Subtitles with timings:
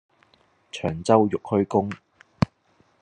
[0.71, 1.95] 長洲玉虛宮